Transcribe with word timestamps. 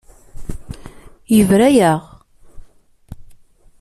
Yebra-yaɣ. 1.35 2.01